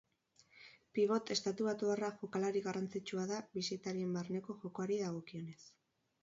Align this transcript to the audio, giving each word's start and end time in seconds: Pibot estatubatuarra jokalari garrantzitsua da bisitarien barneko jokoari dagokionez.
Pibot 0.97 1.33
estatubatuarra 1.35 2.09
jokalari 2.21 2.63
garrantzitsua 2.69 3.27
da 3.33 3.37
bisitarien 3.59 4.17
barneko 4.17 4.57
jokoari 4.65 4.99
dagokionez. 5.05 5.61